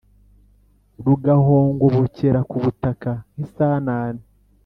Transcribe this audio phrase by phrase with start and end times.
[1.05, 4.23] rugahongobokera ku butaka nk’isanane,